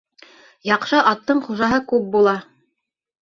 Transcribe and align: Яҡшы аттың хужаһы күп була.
Яҡшы 0.69 1.01
аттың 1.11 1.43
хужаһы 1.49 1.79
күп 1.91 2.09
була. 2.17 2.33